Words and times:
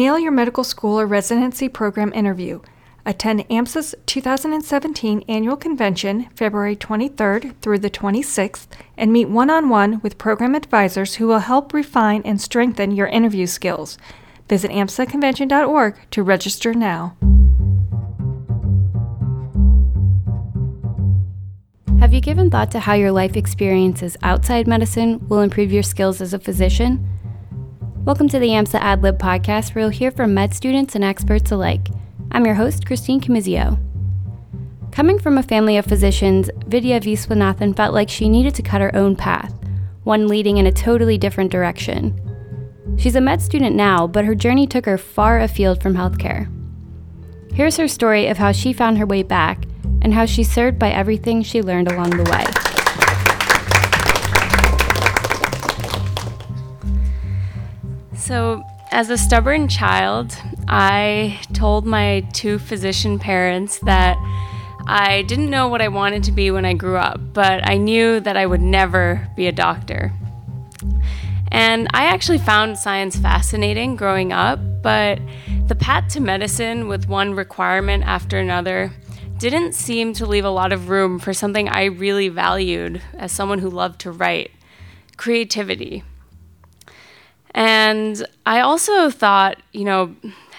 Nail 0.00 0.18
your 0.18 0.32
medical 0.32 0.64
school 0.64 0.98
or 0.98 1.06
residency 1.06 1.68
program 1.68 2.10
interview. 2.14 2.62
Attend 3.04 3.46
AMSA's 3.50 3.94
2017 4.06 5.26
annual 5.28 5.58
convention, 5.58 6.30
February 6.34 6.74
23rd 6.74 7.54
through 7.60 7.80
the 7.80 7.90
26th, 7.90 8.66
and 8.96 9.12
meet 9.12 9.28
one 9.28 9.50
on 9.50 9.68
one 9.68 10.00
with 10.00 10.16
program 10.16 10.54
advisors 10.54 11.16
who 11.16 11.26
will 11.26 11.40
help 11.40 11.74
refine 11.74 12.22
and 12.24 12.40
strengthen 12.40 12.92
your 12.92 13.08
interview 13.08 13.46
skills. 13.46 13.98
Visit 14.48 14.70
AMSAconvention.org 14.70 15.94
to 16.12 16.22
register 16.22 16.72
now. 16.72 17.14
Have 21.98 22.14
you 22.14 22.22
given 22.22 22.50
thought 22.50 22.70
to 22.70 22.80
how 22.80 22.94
your 22.94 23.12
life 23.12 23.36
experiences 23.36 24.16
outside 24.22 24.66
medicine 24.66 25.28
will 25.28 25.42
improve 25.42 25.70
your 25.70 25.82
skills 25.82 26.22
as 26.22 26.32
a 26.32 26.38
physician? 26.38 27.19
Welcome 28.04 28.30
to 28.30 28.38
the 28.38 28.48
AMSA 28.48 28.80
AdLib 28.80 29.18
podcast, 29.18 29.74
where 29.74 29.82
you'll 29.82 29.90
hear 29.90 30.10
from 30.10 30.32
med 30.32 30.54
students 30.54 30.94
and 30.94 31.04
experts 31.04 31.50
alike. 31.50 31.88
I'm 32.32 32.46
your 32.46 32.54
host, 32.54 32.86
Christine 32.86 33.20
Camizio. 33.20 33.78
Coming 34.90 35.18
from 35.18 35.36
a 35.36 35.42
family 35.42 35.76
of 35.76 35.84
physicians, 35.84 36.48
Vidya 36.66 36.98
Viswanathan 36.98 37.76
felt 37.76 37.92
like 37.92 38.08
she 38.08 38.30
needed 38.30 38.54
to 38.54 38.62
cut 38.62 38.80
her 38.80 38.96
own 38.96 39.16
path, 39.16 39.52
one 40.04 40.28
leading 40.28 40.56
in 40.56 40.66
a 40.66 40.72
totally 40.72 41.18
different 41.18 41.52
direction. 41.52 42.18
She's 42.96 43.16
a 43.16 43.20
med 43.20 43.42
student 43.42 43.76
now, 43.76 44.06
but 44.06 44.24
her 44.24 44.34
journey 44.34 44.66
took 44.66 44.86
her 44.86 44.96
far 44.96 45.38
afield 45.38 45.82
from 45.82 45.94
healthcare. 45.94 46.50
Here's 47.52 47.76
her 47.76 47.86
story 47.86 48.28
of 48.28 48.38
how 48.38 48.52
she 48.52 48.72
found 48.72 48.96
her 48.96 49.06
way 49.06 49.22
back 49.22 49.64
and 50.00 50.14
how 50.14 50.24
she 50.24 50.42
served 50.42 50.78
by 50.78 50.90
everything 50.90 51.42
she 51.42 51.60
learned 51.60 51.92
along 51.92 52.10
the 52.10 52.30
way. 52.30 52.59
So, 58.30 58.64
as 58.92 59.10
a 59.10 59.18
stubborn 59.18 59.66
child, 59.66 60.36
I 60.68 61.40
told 61.52 61.84
my 61.84 62.20
two 62.32 62.60
physician 62.60 63.18
parents 63.18 63.80
that 63.80 64.16
I 64.86 65.22
didn't 65.22 65.50
know 65.50 65.66
what 65.66 65.82
I 65.82 65.88
wanted 65.88 66.22
to 66.22 66.30
be 66.30 66.52
when 66.52 66.64
I 66.64 66.74
grew 66.74 66.96
up, 66.96 67.18
but 67.32 67.68
I 67.68 67.76
knew 67.76 68.20
that 68.20 68.36
I 68.36 68.46
would 68.46 68.60
never 68.60 69.28
be 69.34 69.48
a 69.48 69.52
doctor. 69.52 70.12
And 71.50 71.88
I 71.92 72.04
actually 72.04 72.38
found 72.38 72.78
science 72.78 73.16
fascinating 73.16 73.96
growing 73.96 74.32
up, 74.32 74.60
but 74.80 75.18
the 75.66 75.74
path 75.74 76.06
to 76.12 76.20
medicine 76.20 76.86
with 76.86 77.08
one 77.08 77.34
requirement 77.34 78.04
after 78.04 78.38
another 78.38 78.92
didn't 79.38 79.74
seem 79.74 80.12
to 80.12 80.24
leave 80.24 80.44
a 80.44 80.50
lot 80.50 80.72
of 80.72 80.88
room 80.88 81.18
for 81.18 81.34
something 81.34 81.68
I 81.68 81.86
really 81.86 82.28
valued 82.28 83.02
as 83.12 83.32
someone 83.32 83.58
who 83.58 83.70
loved 83.70 84.00
to 84.02 84.12
write 84.12 84.52
creativity. 85.16 86.04
And 87.52 88.26
I 88.46 88.60
also 88.60 89.10
thought, 89.10 89.58
you 89.72 89.84
know, 89.84 90.14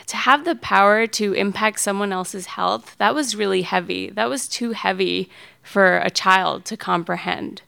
to 0.08 0.18
have 0.18 0.44
the 0.44 0.56
power 0.56 1.08
to 1.08 1.34
impact 1.34 1.80
someone 1.80 2.12
else's 2.12 2.48
health, 2.48 2.96
that 2.98 3.16
was 3.16 3.36
really 3.36 3.62
heavy. 3.62 4.10
That 4.10 4.30
was 4.30 4.48
too 4.48 4.72
heavy 4.72 5.30
for 5.64 5.98
a 5.98 6.10
child 6.10 6.66
to 6.66 6.76
comprehend. 6.76 7.62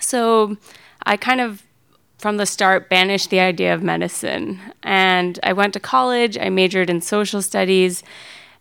So 0.00 0.56
I 1.04 1.16
kind 1.16 1.40
of, 1.40 1.62
from 2.18 2.36
the 2.36 2.46
start, 2.46 2.88
banished 2.88 3.30
the 3.30 3.40
idea 3.40 3.72
of 3.72 3.82
medicine. 3.82 4.60
And 4.82 5.38
I 5.42 5.52
went 5.52 5.72
to 5.74 5.80
college, 5.80 6.36
I 6.36 6.48
majored 6.48 6.90
in 6.90 7.00
social 7.00 7.42
studies, 7.42 8.02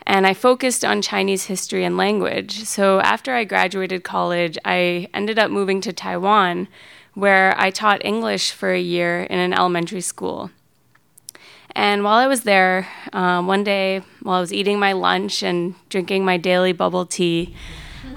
and 0.06 0.28
I 0.28 0.34
focused 0.34 0.86
on 0.86 1.02
Chinese 1.02 1.46
history 1.46 1.84
and 1.84 1.98
language. 1.98 2.64
So 2.66 3.00
after 3.00 3.34
I 3.34 3.44
graduated 3.46 4.04
college, 4.04 4.58
I 4.64 5.08
ended 5.14 5.40
up 5.40 5.52
moving 5.52 5.82
to 5.82 5.94
Taiwan, 5.94 6.68
where 7.20 7.54
I 7.58 7.70
taught 7.70 8.06
English 8.06 8.52
for 8.52 8.72
a 8.72 8.80
year 8.80 9.24
in 9.24 9.40
an 9.40 9.54
elementary 9.54 10.02
school. 10.02 10.52
And 11.76 12.04
while 12.04 12.18
I 12.18 12.28
was 12.28 12.42
there, 12.42 12.88
um, 13.14 13.46
one 13.46 13.64
day 13.64 14.02
while 14.22 14.38
I 14.38 14.42
was 14.42 14.54
eating 14.54 14.80
my 14.80 14.94
lunch 14.94 15.44
and 15.44 15.76
drinking 15.90 16.26
my 16.26 16.38
daily 16.38 16.74
bubble 16.74 17.06
tea, 17.06 17.56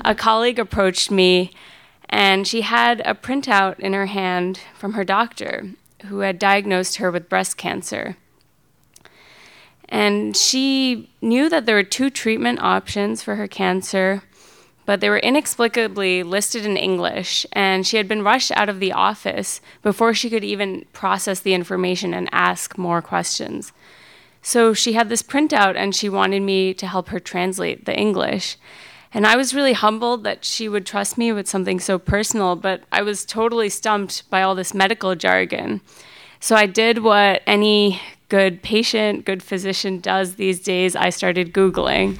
a 0.04 0.14
colleague 0.14 0.58
approached 0.58 1.10
me 1.10 1.52
and 2.08 2.46
she 2.46 2.60
had 2.60 3.00
a 3.06 3.14
printout 3.14 3.80
in 3.80 3.94
her 3.94 4.06
hand 4.06 4.60
from 4.74 4.92
her 4.92 5.04
doctor 5.04 5.70
who 6.06 6.20
had 6.20 6.38
diagnosed 6.38 6.96
her 6.96 7.10
with 7.10 7.28
breast 7.28 7.56
cancer. 7.56 8.16
And 9.88 10.36
she 10.36 11.10
knew 11.20 11.48
that 11.48 11.64
there 11.64 11.76
were 11.76 11.82
two 11.82 12.10
treatment 12.10 12.60
options 12.60 13.22
for 13.22 13.36
her 13.36 13.48
cancer, 13.48 14.22
but 14.84 15.00
they 15.00 15.08
were 15.08 15.18
inexplicably 15.18 16.22
listed 16.22 16.66
in 16.66 16.76
English, 16.76 17.46
and 17.52 17.86
she 17.86 17.96
had 17.96 18.08
been 18.08 18.22
rushed 18.22 18.50
out 18.52 18.68
of 18.68 18.80
the 18.80 18.92
office 18.92 19.60
before 19.82 20.12
she 20.12 20.30
could 20.30 20.44
even 20.44 20.84
process 20.92 21.40
the 21.40 21.54
information 21.54 22.12
and 22.12 22.28
ask 22.32 22.76
more 22.76 23.00
questions. 23.00 23.72
So 24.42 24.74
she 24.74 24.94
had 24.94 25.08
this 25.08 25.22
printout, 25.22 25.76
and 25.76 25.94
she 25.94 26.08
wanted 26.08 26.42
me 26.42 26.74
to 26.74 26.86
help 26.86 27.08
her 27.10 27.20
translate 27.20 27.84
the 27.84 27.96
English. 27.96 28.56
And 29.14 29.26
I 29.26 29.36
was 29.36 29.54
really 29.54 29.74
humbled 29.74 30.24
that 30.24 30.44
she 30.44 30.68
would 30.68 30.86
trust 30.86 31.18
me 31.18 31.32
with 31.32 31.46
something 31.46 31.78
so 31.78 31.98
personal, 31.98 32.56
but 32.56 32.82
I 32.90 33.02
was 33.02 33.24
totally 33.24 33.68
stumped 33.68 34.28
by 34.30 34.42
all 34.42 34.54
this 34.54 34.74
medical 34.74 35.14
jargon. 35.14 35.80
So 36.40 36.56
I 36.56 36.66
did 36.66 37.04
what 37.04 37.42
any 37.46 38.00
good 38.28 38.62
patient, 38.62 39.26
good 39.26 39.42
physician 39.42 40.00
does 40.00 40.36
these 40.36 40.58
days. 40.60 40.96
I 40.96 41.10
started 41.10 41.52
Googling. 41.52 42.18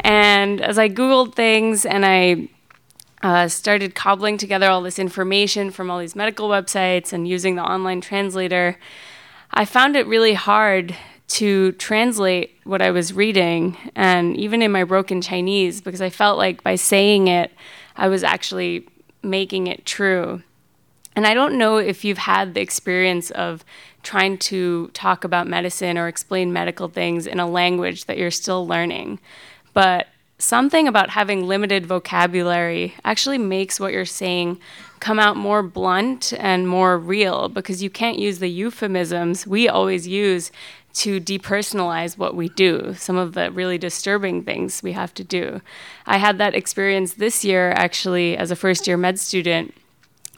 And 0.00 0.60
as 0.60 0.78
I 0.78 0.88
Googled 0.88 1.34
things 1.34 1.84
and 1.84 2.04
I 2.06 2.48
uh, 3.22 3.48
started 3.48 3.94
cobbling 3.94 4.38
together 4.38 4.68
all 4.68 4.82
this 4.82 4.98
information 4.98 5.70
from 5.70 5.90
all 5.90 5.98
these 5.98 6.14
medical 6.14 6.48
websites 6.48 7.12
and 7.12 7.26
using 7.26 7.56
the 7.56 7.62
online 7.62 8.00
translator, 8.00 8.78
I 9.50 9.64
found 9.64 9.96
it 9.96 10.06
really 10.06 10.34
hard 10.34 10.94
to 11.28 11.72
translate 11.72 12.56
what 12.64 12.80
I 12.80 12.90
was 12.90 13.12
reading, 13.12 13.76
and 13.94 14.34
even 14.36 14.62
in 14.62 14.72
my 14.72 14.84
broken 14.84 15.20
Chinese, 15.20 15.80
because 15.82 16.00
I 16.00 16.08
felt 16.08 16.38
like 16.38 16.62
by 16.62 16.74
saying 16.74 17.28
it, 17.28 17.52
I 17.96 18.08
was 18.08 18.24
actually 18.24 18.88
making 19.22 19.66
it 19.66 19.84
true. 19.84 20.42
And 21.14 21.26
I 21.26 21.34
don't 21.34 21.58
know 21.58 21.76
if 21.76 22.04
you've 22.04 22.18
had 22.18 22.54
the 22.54 22.60
experience 22.60 23.30
of 23.32 23.64
trying 24.02 24.38
to 24.38 24.88
talk 24.94 25.24
about 25.24 25.46
medicine 25.46 25.98
or 25.98 26.08
explain 26.08 26.52
medical 26.52 26.88
things 26.88 27.26
in 27.26 27.40
a 27.40 27.46
language 27.46 28.04
that 28.06 28.16
you're 28.16 28.30
still 28.30 28.66
learning. 28.66 29.18
But 29.72 30.08
something 30.38 30.86
about 30.86 31.10
having 31.10 31.46
limited 31.46 31.86
vocabulary 31.86 32.94
actually 33.04 33.38
makes 33.38 33.80
what 33.80 33.92
you're 33.92 34.04
saying 34.04 34.60
come 35.00 35.18
out 35.18 35.36
more 35.36 35.62
blunt 35.62 36.32
and 36.38 36.68
more 36.68 36.98
real 36.98 37.48
because 37.48 37.82
you 37.82 37.90
can't 37.90 38.18
use 38.18 38.38
the 38.38 38.50
euphemisms 38.50 39.46
we 39.46 39.68
always 39.68 40.06
use 40.06 40.50
to 40.94 41.20
depersonalize 41.20 42.18
what 42.18 42.34
we 42.34 42.48
do, 42.48 42.94
some 42.94 43.16
of 43.16 43.34
the 43.34 43.50
really 43.52 43.78
disturbing 43.78 44.42
things 44.42 44.82
we 44.82 44.92
have 44.92 45.14
to 45.14 45.22
do. 45.22 45.60
I 46.06 46.16
had 46.16 46.38
that 46.38 46.54
experience 46.54 47.14
this 47.14 47.44
year 47.44 47.70
actually 47.72 48.36
as 48.36 48.50
a 48.50 48.56
first 48.56 48.86
year 48.86 48.96
med 48.96 49.20
student 49.20 49.74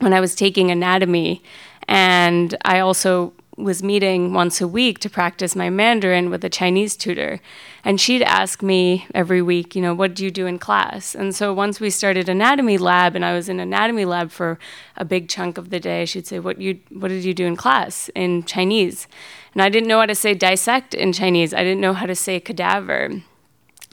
when 0.00 0.12
I 0.12 0.20
was 0.20 0.34
taking 0.34 0.70
anatomy. 0.70 1.42
And 1.88 2.56
I 2.64 2.80
also 2.80 3.32
was 3.62 3.82
meeting 3.82 4.32
once 4.32 4.60
a 4.60 4.68
week 4.68 4.98
to 5.00 5.10
practice 5.10 5.54
my 5.54 5.70
Mandarin 5.70 6.30
with 6.30 6.44
a 6.44 6.48
Chinese 6.48 6.96
tutor. 6.96 7.40
And 7.84 8.00
she'd 8.00 8.22
ask 8.22 8.62
me 8.62 9.06
every 9.14 9.42
week, 9.42 9.74
you 9.74 9.82
know, 9.82 9.94
what 9.94 10.14
do 10.14 10.24
you 10.24 10.30
do 10.30 10.46
in 10.46 10.58
class? 10.58 11.14
And 11.14 11.34
so 11.34 11.52
once 11.52 11.80
we 11.80 11.90
started 11.90 12.28
anatomy 12.28 12.78
lab 12.78 13.14
and 13.14 13.24
I 13.24 13.32
was 13.32 13.48
in 13.48 13.60
anatomy 13.60 14.04
lab 14.04 14.30
for 14.30 14.58
a 14.96 15.04
big 15.04 15.28
chunk 15.28 15.58
of 15.58 15.70
the 15.70 15.80
day, 15.80 16.04
she'd 16.04 16.26
say, 16.26 16.38
What 16.38 16.60
you 16.60 16.80
what 16.90 17.08
did 17.08 17.24
you 17.24 17.34
do 17.34 17.46
in 17.46 17.56
class 17.56 18.10
in 18.14 18.44
Chinese? 18.44 19.06
And 19.54 19.62
I 19.62 19.68
didn't 19.68 19.88
know 19.88 20.00
how 20.00 20.06
to 20.06 20.14
say 20.14 20.34
dissect 20.34 20.94
in 20.94 21.12
Chinese. 21.12 21.52
I 21.52 21.62
didn't 21.62 21.80
know 21.80 21.94
how 21.94 22.06
to 22.06 22.14
say 22.14 22.40
cadaver. 22.40 23.22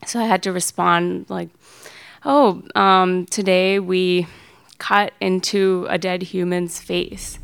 So 0.05 0.19
I 0.19 0.25
had 0.25 0.43
to 0.43 0.51
respond 0.51 1.29
like, 1.29 1.49
Oh, 2.25 2.63
um, 2.75 3.25
today 3.25 3.79
we 3.79 4.27
cut 4.77 5.13
into 5.19 5.87
a 5.89 5.97
dead 5.97 6.21
human's 6.21 6.79
face 6.79 7.39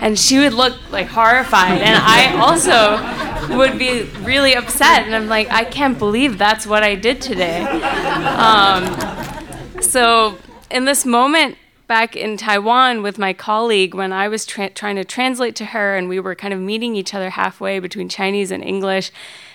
and 0.00 0.18
she 0.18 0.38
would 0.38 0.52
look 0.52 0.76
like 0.90 1.06
horrified. 1.06 1.80
And 1.80 2.00
i 2.02 2.36
also 2.38 3.56
would 3.56 3.78
be 3.78 4.02
really 4.24 4.54
upset. 4.54 5.04
And 5.04 5.14
i'm 5.14 5.28
like 5.28 5.50
i 5.50 5.64
can't 5.64 5.98
believe 5.98 6.38
that's 6.38 6.66
what 6.66 6.82
i 6.82 6.94
did 6.94 7.20
today. 7.20 7.62
Um, 7.62 9.80
so 9.80 10.38
in 10.70 10.84
this 10.84 11.04
moment 11.04 11.56
back 11.86 12.16
in 12.16 12.36
taiwan 12.36 13.02
with 13.02 13.18
my 13.18 13.34
colleague 13.34 13.94
when 13.94 14.12
i 14.12 14.26
was 14.26 14.46
tra- 14.46 14.70
trying 14.70 14.96
to 14.96 15.04
translate 15.04 15.54
to 15.56 15.66
her 15.66 15.96
and 15.96 16.08
we 16.08 16.18
were 16.18 16.34
kind 16.34 16.54
of 16.54 16.60
meeting 16.60 16.96
each 16.96 17.12
other 17.12 17.28
halfway 17.28 17.78
between 17.78 18.08
chinese 18.08 18.50
and 18.50 18.64
english 18.64 19.10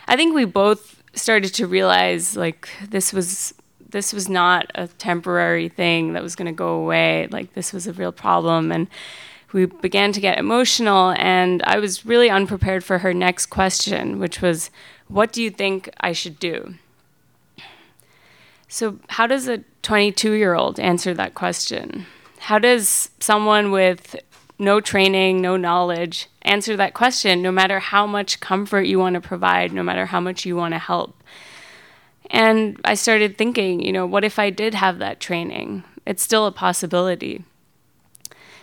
i 0.07 0.15
think 0.15 0.35
we 0.35 0.45
both 0.45 1.01
started 1.15 1.51
to 1.51 1.65
realize 1.65 2.37
like 2.37 2.69
this 2.89 3.11
was 3.11 3.55
this 3.89 4.13
was 4.13 4.29
not 4.29 4.71
a 4.75 4.87
temporary 4.87 5.69
thing 5.69 6.13
that 6.13 6.23
was 6.23 6.35
going 6.35 6.45
to 6.45 6.51
go 6.51 6.75
away. 6.75 7.27
Like 7.31 7.53
this 7.53 7.73
was 7.73 7.87
a 7.87 7.93
real 7.93 8.11
problem. 8.11 8.71
And 8.71 8.87
we 9.53 9.65
began 9.65 10.11
to 10.11 10.19
get 10.19 10.37
emotional, 10.37 11.11
and 11.17 11.63
I 11.63 11.79
was 11.79 12.05
really 12.05 12.29
unprepared 12.29 12.83
for 12.83 12.99
her 12.99 13.13
next 13.13 13.47
question, 13.47 14.19
which 14.19 14.41
was, 14.41 14.69
What 15.07 15.31
do 15.31 15.41
you 15.41 15.49
think 15.49 15.89
I 15.99 16.11
should 16.11 16.39
do? 16.39 16.75
So, 18.67 18.99
how 19.07 19.27
does 19.27 19.47
a 19.47 19.63
22 19.81 20.33
year 20.33 20.53
old 20.53 20.79
answer 20.79 21.13
that 21.13 21.33
question? 21.33 22.05
How 22.39 22.59
does 22.59 23.09
someone 23.19 23.71
with 23.71 24.15
no 24.59 24.81
training, 24.81 25.41
no 25.41 25.55
knowledge 25.55 26.27
answer 26.41 26.75
that 26.77 26.93
question 26.93 27.41
no 27.41 27.51
matter 27.51 27.79
how 27.79 28.07
much 28.07 28.39
comfort 28.39 28.81
you 28.81 28.97
want 28.99 29.13
to 29.13 29.21
provide, 29.21 29.71
no 29.71 29.83
matter 29.83 30.07
how 30.07 30.19
much 30.19 30.45
you 30.45 30.55
want 30.55 30.73
to 30.73 30.79
help. 30.79 31.21
And 32.29 32.79
I 32.83 32.95
started 32.95 33.37
thinking, 33.37 33.81
you 33.81 33.91
know, 33.91 34.05
what 34.05 34.23
if 34.23 34.39
I 34.39 34.49
did 34.49 34.73
have 34.73 34.99
that 34.99 35.19
training? 35.19 35.83
It's 36.05 36.23
still 36.23 36.45
a 36.45 36.51
possibility. 36.51 37.43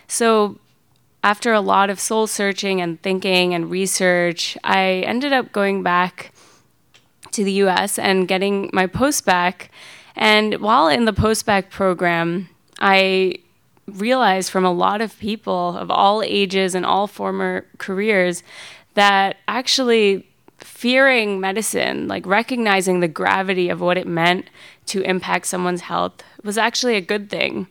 So, 0.07 0.59
after 1.25 1.51
a 1.51 1.59
lot 1.59 1.89
of 1.89 1.99
soul 1.99 2.27
searching 2.27 2.79
and 2.79 3.01
thinking 3.01 3.55
and 3.55 3.71
research, 3.71 4.55
I 4.63 5.03
ended 5.07 5.33
up 5.33 5.51
going 5.51 5.81
back 5.81 6.31
to 7.31 7.43
the 7.43 7.53
US 7.63 7.97
and 7.97 8.27
getting 8.27 8.69
my 8.71 8.85
post-bac. 8.85 9.71
And 10.15 10.61
while 10.61 10.87
in 10.87 11.05
the 11.05 11.13
post-bac 11.13 11.71
program, 11.71 12.47
I 12.79 13.39
realized 13.87 14.51
from 14.51 14.65
a 14.65 14.71
lot 14.71 15.01
of 15.01 15.17
people 15.17 15.75
of 15.79 15.89
all 15.89 16.21
ages 16.21 16.75
and 16.75 16.85
all 16.85 17.07
former 17.07 17.65
careers 17.79 18.43
that 18.93 19.37
actually 19.47 20.27
fearing 20.59 21.39
medicine, 21.39 22.07
like 22.07 22.27
recognizing 22.27 22.99
the 22.99 23.07
gravity 23.07 23.69
of 23.69 23.81
what 23.81 23.97
it 23.97 24.05
meant 24.05 24.47
to 24.85 25.01
impact 25.01 25.47
someone's 25.47 25.81
health, 25.81 26.21
was 26.43 26.59
actually 26.59 26.95
a 26.95 27.01
good 27.01 27.31
thing. 27.31 27.65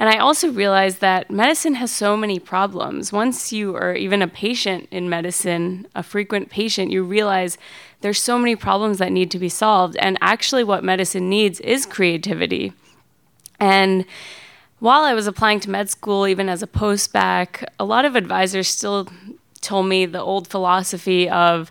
And 0.00 0.08
I 0.08 0.16
also 0.16 0.50
realized 0.50 1.02
that 1.02 1.30
medicine 1.30 1.74
has 1.74 1.92
so 1.92 2.16
many 2.16 2.38
problems. 2.38 3.12
Once 3.12 3.52
you 3.52 3.76
are 3.76 3.94
even 3.94 4.22
a 4.22 4.28
patient 4.28 4.88
in 4.90 5.10
medicine, 5.10 5.86
a 5.94 6.02
frequent 6.02 6.48
patient, 6.48 6.90
you 6.90 7.04
realize 7.04 7.58
there's 8.00 8.18
so 8.18 8.38
many 8.38 8.56
problems 8.56 8.96
that 8.96 9.12
need 9.12 9.30
to 9.32 9.38
be 9.38 9.50
solved. 9.50 9.96
And 9.98 10.16
actually, 10.22 10.64
what 10.64 10.82
medicine 10.82 11.28
needs 11.28 11.60
is 11.60 11.84
creativity. 11.84 12.72
And 13.60 14.06
while 14.78 15.02
I 15.02 15.12
was 15.12 15.26
applying 15.26 15.60
to 15.60 15.70
med 15.70 15.90
school, 15.90 16.26
even 16.26 16.48
as 16.48 16.62
a 16.62 16.66
post-bac, 16.66 17.70
a 17.78 17.84
lot 17.84 18.06
of 18.06 18.16
advisors 18.16 18.68
still 18.68 19.06
told 19.60 19.84
me 19.84 20.06
the 20.06 20.22
old 20.22 20.48
philosophy 20.48 21.28
of, 21.28 21.70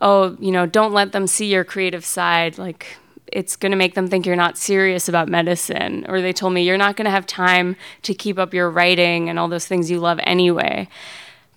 oh, 0.00 0.34
you 0.40 0.50
know, 0.50 0.64
don't 0.64 0.94
let 0.94 1.12
them 1.12 1.26
see 1.26 1.52
your 1.52 1.62
creative 1.62 2.06
side. 2.06 2.56
Like, 2.56 2.96
it's 3.32 3.56
going 3.56 3.72
to 3.72 3.76
make 3.76 3.94
them 3.94 4.08
think 4.08 4.26
you're 4.26 4.36
not 4.36 4.58
serious 4.58 5.08
about 5.08 5.28
medicine. 5.28 6.04
Or 6.08 6.20
they 6.20 6.32
told 6.32 6.52
me 6.52 6.62
you're 6.62 6.76
not 6.76 6.96
going 6.96 7.06
to 7.06 7.10
have 7.10 7.26
time 7.26 7.76
to 8.02 8.14
keep 8.14 8.38
up 8.38 8.54
your 8.54 8.70
writing 8.70 9.28
and 9.28 9.38
all 9.38 9.48
those 9.48 9.66
things 9.66 9.90
you 9.90 9.98
love 9.98 10.20
anyway. 10.22 10.88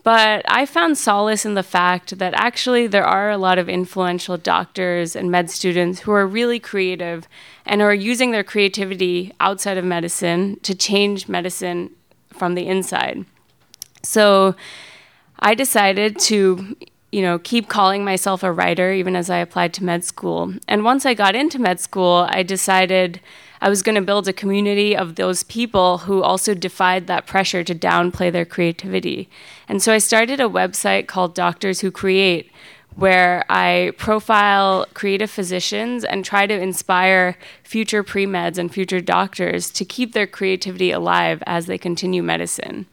But 0.03 0.45
I 0.47 0.65
found 0.65 0.97
solace 0.97 1.45
in 1.45 1.55
the 1.55 1.63
fact 1.63 2.17
that 2.19 2.33
actually 2.33 2.87
there 2.87 3.05
are 3.05 3.29
a 3.29 3.37
lot 3.37 3.57
of 3.57 3.67
influential 3.67 4.37
doctors 4.37 5.15
and 5.15 5.29
med 5.29 5.51
students 5.51 6.01
who 6.01 6.11
are 6.11 6.25
really 6.25 6.59
creative 6.59 7.27
and 7.65 7.81
are 7.81 7.93
using 7.93 8.31
their 8.31 8.43
creativity 8.43 9.33
outside 9.39 9.77
of 9.77 9.83
medicine 9.83 10.59
to 10.61 10.73
change 10.73 11.27
medicine 11.27 11.91
from 12.33 12.55
the 12.55 12.67
inside. 12.67 13.25
So 14.01 14.55
I 15.39 15.53
decided 15.53 16.17
to 16.19 16.75
you 17.11 17.21
know, 17.21 17.39
keep 17.39 17.67
calling 17.67 18.03
myself 18.03 18.43
a 18.43 18.51
writer 18.51 18.91
even 18.91 19.15
as 19.15 19.29
I 19.29 19.37
applied 19.37 19.73
to 19.75 19.83
med 19.83 20.03
school. 20.03 20.53
And 20.67 20.83
once 20.83 21.05
I 21.05 21.13
got 21.13 21.35
into 21.35 21.59
med 21.59 21.79
school, 21.79 22.27
I 22.29 22.43
decided 22.43 23.19
I 23.61 23.69
was 23.69 23.81
going 23.81 23.95
to 23.95 24.01
build 24.01 24.27
a 24.27 24.33
community 24.33 24.95
of 24.95 25.15
those 25.15 25.43
people 25.43 25.99
who 25.99 26.21
also 26.21 26.53
defied 26.53 27.07
that 27.07 27.27
pressure 27.27 27.63
to 27.63 27.75
downplay 27.75 28.31
their 28.31 28.45
creativity. 28.45 29.27
And 29.67 29.81
so 29.81 29.91
I 29.91 29.97
started 29.97 30.39
a 30.39 30.43
website 30.43 31.07
called 31.07 31.35
Doctors 31.35 31.81
Who 31.81 31.91
Create, 31.91 32.51
where 32.95 33.43
I 33.49 33.91
profile 33.97 34.85
creative 34.93 35.29
physicians 35.29 36.03
and 36.03 36.23
try 36.23 36.47
to 36.47 36.53
inspire 36.53 37.37
future 37.63 38.03
pre 38.03 38.25
meds 38.25 38.57
and 38.57 38.73
future 38.73 39.01
doctors 39.01 39.69
to 39.71 39.83
keep 39.83 40.13
their 40.13 40.27
creativity 40.27 40.91
alive 40.91 41.43
as 41.45 41.65
they 41.65 41.77
continue 41.77 42.23
medicine. 42.23 42.85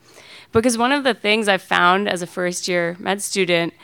Because 0.52 0.78
one 0.78 0.92
of 0.92 1.04
the 1.04 1.14
things 1.14 1.48
I've 1.48 1.62
found 1.62 2.08
as 2.08 2.22
a 2.22 2.26
first 2.26 2.66
year 2.66 2.96
med 2.98 3.22
student 3.22 3.74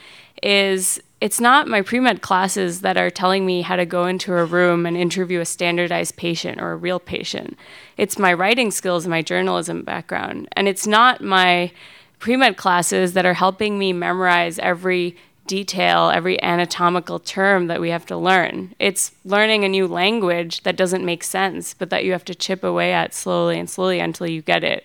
is 0.42 1.00
it's 1.20 1.40
not 1.40 1.68
my 1.68 1.82
pre 1.82 2.00
med 2.00 2.20
classes 2.20 2.80
that 2.80 2.96
are 2.96 3.10
telling 3.10 3.46
me 3.46 3.62
how 3.62 3.76
to 3.76 3.86
go 3.86 4.06
into 4.06 4.34
a 4.34 4.44
room 4.44 4.86
and 4.86 4.96
interview 4.96 5.40
a 5.40 5.44
standardized 5.44 6.16
patient 6.16 6.60
or 6.60 6.72
a 6.72 6.76
real 6.76 6.98
patient. 6.98 7.56
It's 7.96 8.18
my 8.18 8.32
writing 8.32 8.72
skills 8.72 9.04
and 9.04 9.10
my 9.10 9.22
journalism 9.22 9.82
background. 9.82 10.48
And 10.52 10.66
it's 10.66 10.86
not 10.86 11.20
my 11.20 11.70
pre 12.18 12.36
med 12.36 12.56
classes 12.56 13.12
that 13.12 13.24
are 13.24 13.34
helping 13.34 13.78
me 13.78 13.92
memorize 13.92 14.58
every 14.58 15.16
detail, 15.46 16.10
every 16.10 16.42
anatomical 16.42 17.18
term 17.18 17.66
that 17.66 17.80
we 17.80 17.90
have 17.90 18.06
to 18.06 18.16
learn. 18.16 18.74
It's 18.78 19.12
learning 19.24 19.64
a 19.64 19.68
new 19.68 19.86
language 19.86 20.62
that 20.62 20.76
doesn't 20.76 21.04
make 21.04 21.22
sense, 21.22 21.74
but 21.74 21.90
that 21.90 22.04
you 22.04 22.12
have 22.12 22.24
to 22.26 22.34
chip 22.34 22.64
away 22.64 22.92
at 22.92 23.14
slowly 23.14 23.58
and 23.58 23.68
slowly 23.68 24.00
until 24.00 24.26
you 24.26 24.42
get 24.42 24.64
it. 24.64 24.84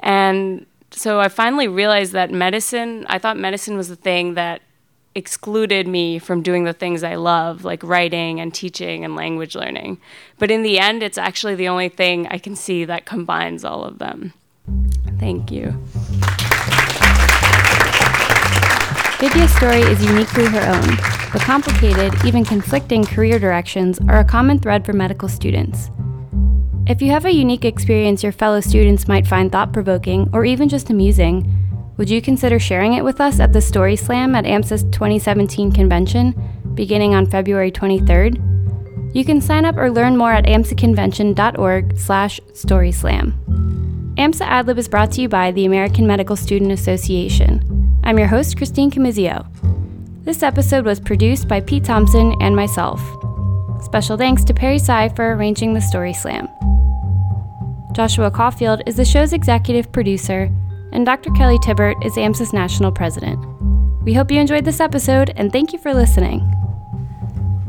And 0.00 0.66
so 0.90 1.20
I 1.20 1.28
finally 1.28 1.68
realized 1.68 2.12
that 2.12 2.30
medicine, 2.30 3.06
I 3.08 3.18
thought 3.18 3.36
medicine 3.36 3.76
was 3.76 3.88
the 3.88 3.96
thing 3.96 4.34
that 4.34 4.62
excluded 5.16 5.88
me 5.88 6.18
from 6.18 6.42
doing 6.42 6.64
the 6.64 6.74
things 6.74 7.02
I 7.02 7.14
love, 7.14 7.64
like 7.64 7.82
writing 7.82 8.38
and 8.38 8.52
teaching 8.52 9.04
and 9.04 9.16
language 9.16 9.56
learning. 9.56 9.98
But 10.38 10.50
in 10.50 10.62
the 10.62 10.78
end, 10.78 11.02
it's 11.02 11.16
actually 11.16 11.54
the 11.54 11.68
only 11.68 11.88
thing 11.88 12.26
I 12.28 12.38
can 12.38 12.54
see 12.54 12.84
that 12.84 13.06
combines 13.06 13.64
all 13.64 13.82
of 13.82 13.98
them. 13.98 14.34
Thank 15.18 15.50
you. 15.50 15.70
Vidya's 19.18 19.54
story 19.56 19.80
is 19.80 20.04
uniquely 20.04 20.44
her 20.44 20.60
own, 20.60 20.96
but 21.32 21.40
complicated, 21.40 22.12
even 22.26 22.44
conflicting 22.44 23.02
career 23.02 23.38
directions 23.38 23.98
are 24.08 24.18
a 24.18 24.24
common 24.24 24.58
thread 24.58 24.84
for 24.84 24.92
medical 24.92 25.28
students. 25.28 25.90
If 26.86 27.00
you 27.00 27.10
have 27.10 27.24
a 27.24 27.32
unique 27.32 27.64
experience 27.64 28.22
your 28.22 28.32
fellow 28.32 28.60
students 28.60 29.08
might 29.08 29.26
find 29.26 29.50
thought 29.50 29.72
provoking 29.72 30.28
or 30.34 30.44
even 30.44 30.68
just 30.68 30.90
amusing, 30.90 31.55
would 31.96 32.10
you 32.10 32.20
consider 32.20 32.58
sharing 32.58 32.94
it 32.94 33.04
with 33.04 33.20
us 33.20 33.40
at 33.40 33.52
the 33.52 33.60
Story 33.60 33.96
Slam 33.96 34.34
at 34.34 34.44
AMSA's 34.44 34.84
2017 34.84 35.72
convention, 35.72 36.34
beginning 36.74 37.14
on 37.14 37.26
February 37.26 37.72
23rd? 37.72 39.14
You 39.14 39.24
can 39.24 39.40
sign 39.40 39.64
up 39.64 39.76
or 39.76 39.90
learn 39.90 40.16
more 40.16 40.32
at 40.32 40.44
amsaconvention.org 40.44 41.96
slash 41.96 42.38
storyslam. 42.52 43.32
AMSA 44.16 44.46
AdLib 44.46 44.76
is 44.78 44.88
brought 44.88 45.12
to 45.12 45.22
you 45.22 45.28
by 45.28 45.52
the 45.52 45.64
American 45.64 46.06
Medical 46.06 46.36
Student 46.36 46.72
Association. 46.72 48.00
I'm 48.04 48.18
your 48.18 48.28
host, 48.28 48.58
Christine 48.58 48.90
Camizio. 48.90 49.46
This 50.24 50.42
episode 50.42 50.84
was 50.84 51.00
produced 51.00 51.48
by 51.48 51.60
Pete 51.60 51.84
Thompson 51.84 52.34
and 52.42 52.54
myself. 52.54 53.00
Special 53.82 54.18
thanks 54.18 54.44
to 54.44 54.54
Perry 54.54 54.78
Sai 54.78 55.08
for 55.10 55.32
arranging 55.32 55.72
the 55.72 55.80
Story 55.80 56.12
Slam. 56.12 56.48
Joshua 57.92 58.30
Caulfield 58.30 58.82
is 58.86 58.96
the 58.96 59.04
show's 59.04 59.32
executive 59.32 59.90
producer 59.92 60.50
and 60.96 61.04
Dr. 61.04 61.30
Kelly 61.32 61.58
Tibbert 61.58 62.02
is 62.02 62.14
AMSA's 62.14 62.54
national 62.54 62.90
president. 62.90 63.38
We 64.02 64.14
hope 64.14 64.30
you 64.30 64.40
enjoyed 64.40 64.64
this 64.64 64.80
episode 64.80 65.30
and 65.36 65.52
thank 65.52 65.74
you 65.74 65.78
for 65.78 65.92
listening. 65.92 66.50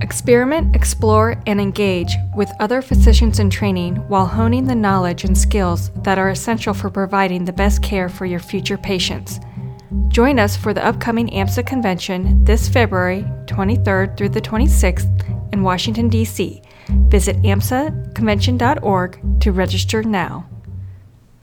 Experiment, 0.02 0.74
explore, 0.74 1.36
and 1.46 1.60
engage 1.60 2.16
with 2.38 2.50
other 2.62 2.82
physicians 2.82 3.40
in 3.40 3.50
training 3.50 3.98
while 4.08 4.26
honing 4.26 4.66
the 4.66 4.76
knowledge 4.76 5.26
and 5.26 5.38
skills 5.38 5.92
that 6.04 6.18
are 6.18 6.30
essential 6.30 6.74
for 6.74 6.90
providing 6.90 7.44
the 7.44 7.52
best 7.52 7.84
care 7.84 8.08
for 8.08 8.26
your 8.26 8.40
future 8.40 8.78
patients. 8.78 9.42
Join 10.08 10.40
us 10.40 10.56
for 10.56 10.74
the 10.74 10.86
upcoming 10.86 11.28
AMSA 11.28 11.68
convention 11.68 12.46
this 12.46 12.70
February 12.70 13.24
23rd 13.48 14.16
through 14.16 14.30
the 14.30 14.40
26th 14.40 15.52
in 15.52 15.64
Washington, 15.64 16.08
D.C. 16.08 16.62
Visit 17.10 17.36
amsaconvention.org 17.42 19.42
to 19.42 19.52
register 19.52 20.02
now. 20.02 20.48